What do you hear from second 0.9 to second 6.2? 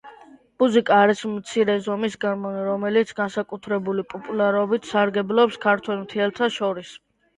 არის მცირე ზომის გარმონი, რომელიც განსაკუთრებული პოპულარობით სარგებლობს ქართველ